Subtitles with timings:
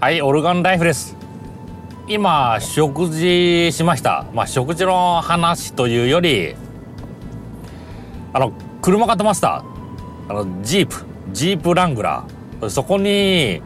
[0.00, 1.14] はい、オルガンライフです。
[2.08, 4.24] 今、食事しました。
[4.32, 6.56] まあ、食事の話というより、
[8.32, 9.62] あの、車買ってました。
[10.26, 12.70] あの、ジープ、ジープラングラー。
[12.70, 13.60] そこに、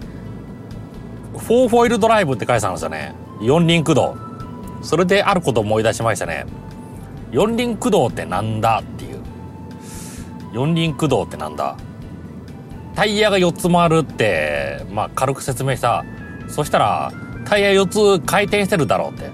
[1.39, 3.15] four wheel drive って書いてたんですよね。
[3.41, 4.17] 四輪駆動。
[4.83, 6.47] それであることを思い出しましたね。
[7.31, 8.81] 四輪駆動ってなんだ？
[8.81, 9.21] っていう。
[10.53, 11.77] 四輪駆動ってなんだ？
[12.97, 16.05] タイヤが4つ回るって、まあ、軽く説明した。
[16.49, 17.13] そしたら、
[17.45, 17.89] タイヤ4
[18.21, 19.31] つ回転してるだろうって。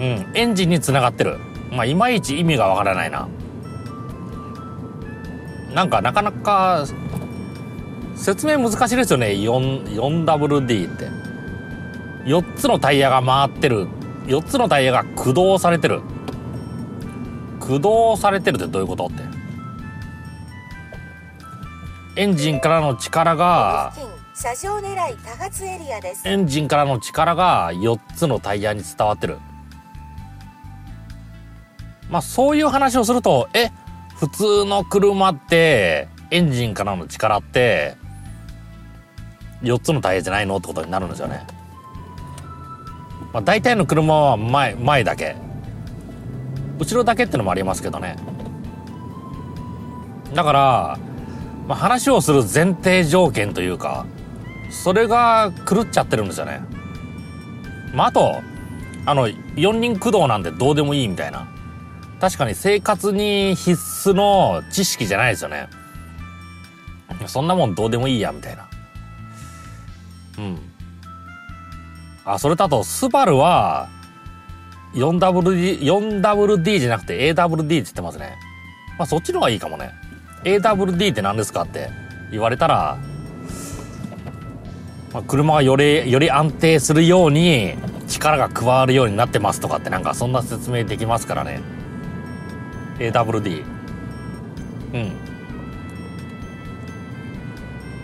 [0.00, 1.38] うん、エンジンにつながってる。
[1.70, 3.28] まあ、いまいち意味がわからないな。
[5.74, 6.84] なんか、なかなか、
[8.16, 9.28] 説明難しいですよね。
[9.28, 11.08] 4 4WD って。
[12.24, 13.88] 4つのタイヤが回ってる。
[14.26, 16.02] 4つのタイヤが駆動されてる。
[17.60, 19.22] 駆動されてるってどういうことって。
[22.16, 23.94] エンジンからの力が、
[24.42, 29.38] 車上狙い多発エリアですエンジンからの力が4つのタイヤに伝わってる。
[32.10, 33.70] まあそういう話をすると、え、
[34.16, 37.94] 普通の車って、エンジンからの力って、
[39.62, 41.46] 4つのタイヤじゃないのってことになるんですよね。
[43.32, 45.36] まあ大体の車は前、前だけ。
[46.80, 48.16] 後ろだけってのもありますけどね。
[50.34, 50.98] だから、
[51.68, 54.04] まあ、話をする前提条件というか、
[54.72, 56.62] それが狂っちゃってるんですよね。
[57.94, 58.42] まあ、あと、
[59.04, 61.46] あの、四輪駆動なんてどうでもいいみたいな。
[62.20, 65.68] 確かに生活に必須の知識じゃないですよね。
[67.26, 68.68] そんなもんどうでもいいや、みたいな。
[70.38, 70.58] うん。
[72.24, 73.88] あ、それとあと、スバルは、
[74.94, 78.34] 4WD、4WD じゃなくて AWD って言ってますね。
[78.98, 79.90] まあそっちの方がいいかもね。
[80.44, 81.88] AWD って何ですかって
[82.30, 82.98] 言われたら、
[85.12, 87.74] まあ、車がより、より安定するように
[88.08, 91.60] 力が加わるようになってますとかってなんかそんな説明できますからね。
[92.98, 93.64] AWD。
[94.94, 95.12] うん。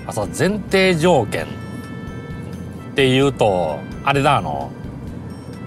[0.06, 1.46] あ、そう、前提条件っ
[2.94, 4.70] ていうと、あれだ、あの、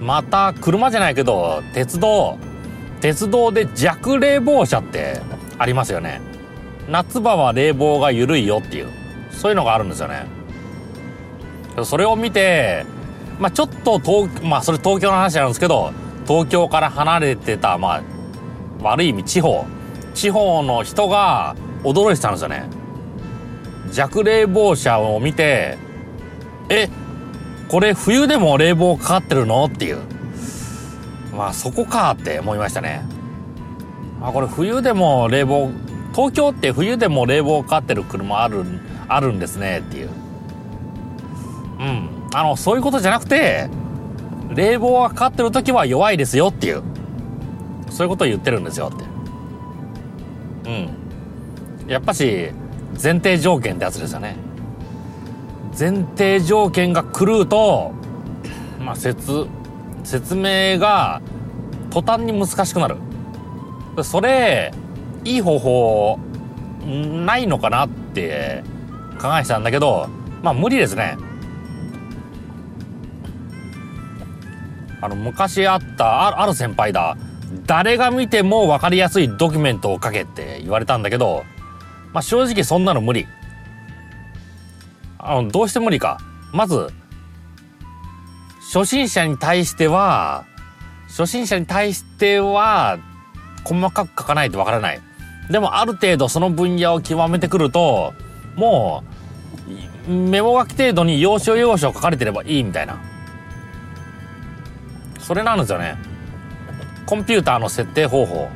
[0.00, 2.38] また車じゃないけど、鉄道、
[3.00, 5.20] 鉄道で弱冷房車って
[5.58, 6.20] ありますよね。
[6.88, 8.88] 夏場は冷房が緩いよっていう、
[9.30, 10.41] そういうのがあるんですよね。
[11.84, 12.84] それを見て、
[13.38, 15.92] まあちょっと東、まあそれ東京の話なんですけど、
[16.26, 18.02] 東京から離れてた、まあ、
[18.82, 19.64] 悪い意味地方、
[20.14, 22.64] 地方の人が驚いてたんですよね。
[23.90, 25.78] 弱冷房車を見て、
[26.68, 26.88] え、
[27.68, 29.64] これ冬でも冷房かかってるの？
[29.64, 29.98] っていう。
[31.34, 33.02] まあそこかって思いましたね。
[34.22, 35.70] あ、これ冬でも冷房、
[36.14, 38.64] 東京って冬でも冷房かかってる車ある、
[39.08, 40.10] あるんですねっていう。
[41.82, 42.08] うん。
[42.32, 43.68] あの、そういうことじゃなくて、
[44.54, 46.82] 冷房がかかってる時は弱いですよっていう。
[47.90, 49.04] そういうことを言ってるんですよって。
[50.70, 51.90] うん。
[51.90, 52.50] やっぱし、
[53.02, 54.36] 前提条件ってやつですよね。
[55.78, 57.92] 前提条件が狂うと、
[58.80, 59.46] まあ、説、
[60.04, 61.20] 説明が
[61.90, 62.96] 途端に難しくなる。
[64.02, 64.72] それ、
[65.24, 66.18] いい方法、
[66.86, 68.62] ないのかなって
[69.20, 70.08] 考えてたんだけど、
[70.42, 71.16] まあ無理ですね。
[75.02, 77.16] あの、昔あった、ある先輩だ。
[77.66, 81.44] 誰が見ても分かりやすいドキュメントを書けって言われたんだけど、
[82.12, 83.26] まあ正直そんなの無理。
[85.18, 86.18] あの、どうして無理か。
[86.52, 86.88] まず、
[88.72, 90.44] 初心者に対しては、
[91.08, 92.98] 初心者に対しては、
[93.64, 95.00] 細かく書かないとわからない。
[95.50, 98.14] でもある程度その分野を極めてくると、
[98.54, 99.02] も
[100.08, 103.11] う、メモ書き程度に要所要所書かれてればいいみたいな。
[105.32, 105.96] それなんですよね。
[107.06, 108.50] コンピューターの設定方法。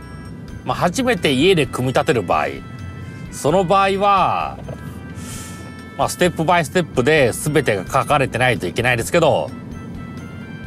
[0.66, 2.48] まあ、初めて家で組み立てる場合、
[3.32, 4.59] その場合は、
[5.97, 9.51] まあ、ステップバイステップで全てが書かれてないといけないですけど、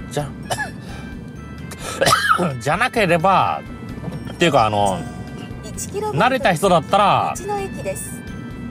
[0.10, 0.28] じゃ、
[2.60, 3.62] じゃなければ、
[4.32, 5.00] っていうかあの、
[6.14, 7.34] 慣れた人だったら、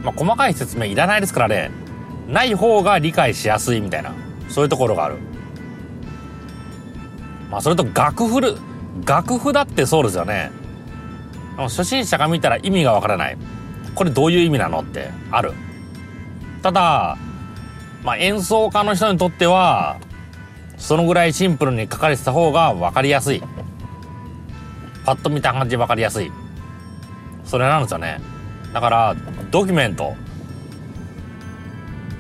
[0.03, 1.71] まあ、細かい説明いらないですからね。
[2.27, 4.13] ない方が理解しやすいみたいな、
[4.49, 5.19] そういうところがある。
[7.51, 8.57] まあ、それと楽譜る、
[9.05, 10.51] 楽譜だってそうですよね。
[11.57, 13.37] 初心者が見たら意味がわからない。
[13.95, 15.53] これどういう意味なのってある。
[16.63, 17.17] ただ、
[18.03, 19.99] まあ、演奏家の人にとっては、
[20.77, 23.43] そのぐらいシンプルに書かれてた方が分かりやすい。
[25.05, 26.31] パッと見た感じ分かりやすい。
[27.45, 28.21] それなんですよね。
[28.73, 29.17] だから、
[29.51, 30.15] ドキュメント。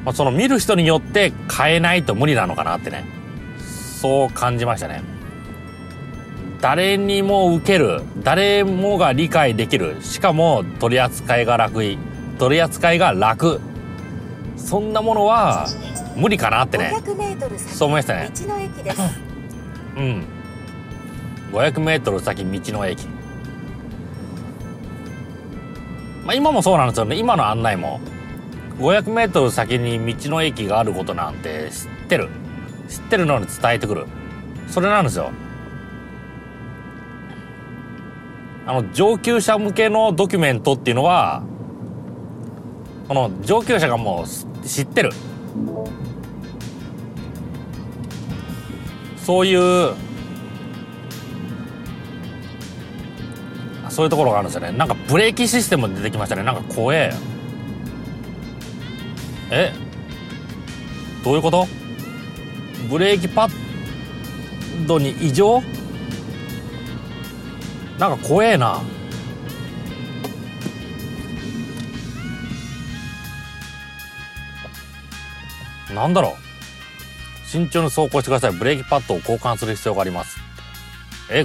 [0.08, 3.04] まあ、その見る人によって変えないと無理なのかなってね
[4.00, 5.02] そう感じましたね
[6.60, 11.98] 誰にも受ける誰もが理解できるしかも取り扱いが楽い
[12.38, 13.60] 取り扱いが楽。
[14.56, 15.66] そんなものは
[16.16, 16.92] 無理かなってね。
[16.94, 18.30] 500メートル先そう思いましたね。
[18.34, 19.00] 道の駅です。
[19.96, 20.26] うん。
[21.52, 23.06] 500m 先道の駅。
[26.24, 27.16] まあ今もそうなんですよね。
[27.16, 28.00] 今の案内も。
[28.78, 32.28] 500m 先に道の駅があることなんて知ってる。
[32.88, 34.06] 知ってるのに伝えてくる。
[34.68, 35.30] それなんですよ
[38.68, 41.42] あの上級者向けのドキュメントっていうのは
[43.08, 45.10] この上級者がもう知ってる。
[49.16, 49.94] そういう
[53.88, 54.76] そういうところがあるんですよね。
[54.76, 56.42] なんかブレーキシステム出てきましたね。
[56.42, 57.14] なんか怖え。
[59.50, 59.72] え？
[61.24, 61.66] どういうこと？
[62.90, 65.62] ブレーキパッドに異常？
[67.98, 68.80] なんか怖えな。
[75.92, 76.36] なんだろ
[77.44, 77.48] う。
[77.48, 78.52] 慎重に走行してください。
[78.52, 80.38] ブレーキパッドを交換する必要があります。
[81.30, 81.44] え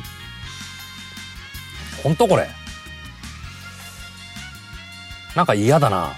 [2.03, 2.49] 本当これ。
[5.35, 6.13] なんか嫌だな。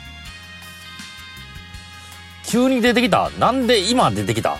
[2.45, 3.29] 急に出てきた。
[3.39, 4.57] なんで今出てきた？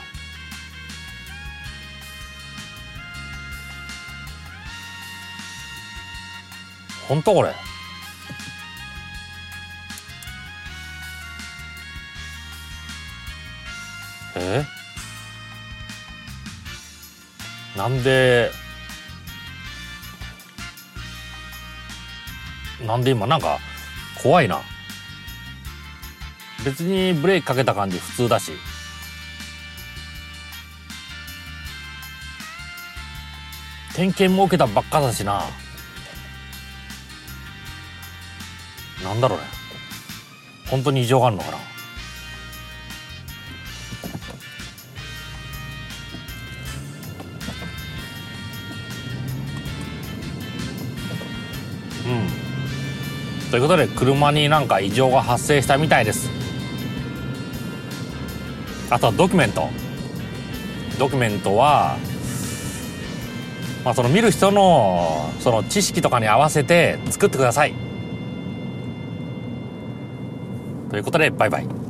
[7.08, 7.54] 本当これ。
[14.38, 14.66] え？
[17.78, 18.52] なんで
[22.86, 23.60] なんで今なんか
[24.22, 24.62] 怖いな。
[26.64, 28.54] 別にブレーキかけた感じ普通だし。
[33.94, 35.44] 点検も受けたばっかだしな。
[39.06, 39.46] なんだろうね。
[40.68, 41.58] 本当に異常があるのかな。
[52.08, 53.52] うん。
[53.52, 56.32] ということで車になんか異常が発生したみたいです。
[58.90, 59.70] あとはドキュメント。
[60.98, 61.98] ドキュメントは
[63.84, 67.76] まあその見る人のその知識とかに合わせて作ってください。
[70.96, 71.85] ということでバイバイ。